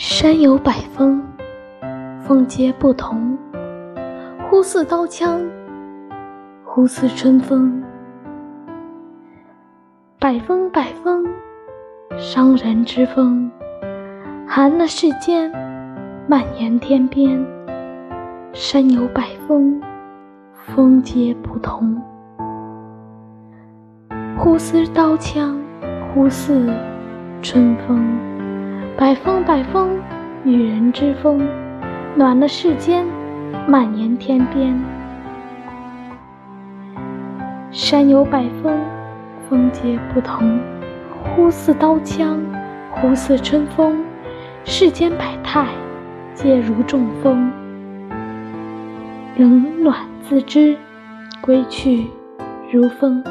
[0.00, 1.20] 山有百峰，
[2.20, 3.36] 峰皆不同。
[4.48, 5.44] 忽似刀枪，
[6.64, 7.82] 忽似春风。
[10.20, 11.26] 百风百风，
[12.16, 13.50] 伤人之风，
[14.46, 15.50] 寒了世间，
[16.28, 17.44] 蔓延天边。
[18.52, 19.82] 山有百风，
[20.52, 22.00] 风皆不同。
[24.38, 25.60] 忽似刀枪，
[26.14, 26.72] 忽似
[27.42, 28.16] 春风。
[28.98, 29.96] 百风百风，
[30.42, 31.40] 女人之风，
[32.16, 33.06] 暖了世间，
[33.68, 34.76] 蔓延天边。
[37.70, 38.76] 山有百风，
[39.48, 40.58] 风皆不同。
[41.22, 42.40] 忽似刀枪，
[42.90, 44.04] 忽似春风。
[44.64, 45.68] 世间百态，
[46.34, 47.52] 皆如中风。
[49.36, 50.76] 冷暖自知，
[51.40, 52.08] 归去
[52.72, 53.22] 如风。